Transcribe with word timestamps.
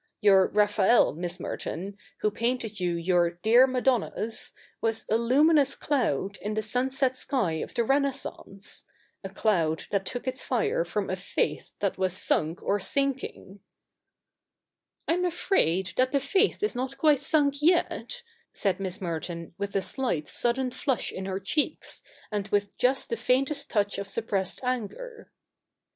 Your 0.19 0.47
Raphael, 0.47 1.13
Miss 1.13 1.39
Merton, 1.39 1.95
who 2.21 2.31
painted 2.31 2.79
you 2.79 2.95
your" 2.95 3.29
dear 3.43 3.67
Madonnas," 3.67 4.51
was 4.81 5.05
a 5.11 5.15
luminous 5.15 5.75
cloud 5.75 6.37
in 6.41 6.55
the 6.55 6.63
sunset 6.63 7.15
sky 7.15 7.59
of 7.61 7.75
the 7.75 7.83
Renaissance,— 7.83 8.85
a 9.23 9.29
cloud 9.29 9.83
that 9.91 10.07
took 10.07 10.27
its 10.27 10.43
fire 10.43 10.83
from 10.83 11.11
a 11.11 11.15
faith 11.15 11.75
that 11.81 11.99
was 11.99 12.13
sunk 12.17 12.63
or 12.63 12.79
sinking.' 12.79 13.59
CH. 13.59 13.61
i] 15.07 15.13
THE 15.13 15.17
NEW 15.17 15.17
REPUBLIC 15.17 15.17
195' 15.19 15.19
I'm 15.19 15.25
afraid 15.25 15.93
that 15.97 16.11
the 16.11 16.19
faith 16.19 16.63
is 16.63 16.75
not 16.75 16.97
quite 16.97 17.21
sunk 17.21 17.61
yet,' 17.61 18.23
said 18.53 18.79
Miss 18.79 18.99
Merton, 18.99 19.53
with 19.59 19.75
a 19.75 19.83
slight 19.83 20.27
sudden 20.27 20.71
flush 20.71 21.11
in 21.11 21.25
her 21.27 21.39
cheeks, 21.39 22.01
and 22.31 22.47
with 22.47 22.75
just 22.79 23.09
the 23.11 23.17
faintest 23.17 23.69
touch 23.69 23.99
of 23.99 24.07
suppressed 24.07 24.61
anger. 24.63 25.31